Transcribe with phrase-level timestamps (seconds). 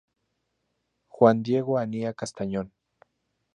[1.09, 2.73] Juan Diego Ania Castañón.